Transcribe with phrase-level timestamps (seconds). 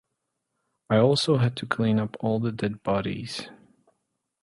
[0.89, 3.49] I also had to clean up all the dead bodies...